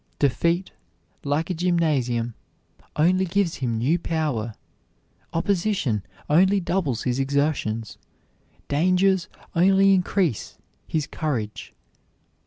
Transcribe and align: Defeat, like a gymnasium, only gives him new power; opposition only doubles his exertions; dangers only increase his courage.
Defeat, 0.17 0.71
like 1.23 1.51
a 1.51 1.53
gymnasium, 1.53 2.33
only 2.95 3.23
gives 3.25 3.57
him 3.57 3.77
new 3.77 3.99
power; 3.99 4.55
opposition 5.31 6.01
only 6.27 6.59
doubles 6.59 7.03
his 7.03 7.19
exertions; 7.19 7.99
dangers 8.67 9.27
only 9.55 9.93
increase 9.93 10.57
his 10.87 11.05
courage. 11.05 11.75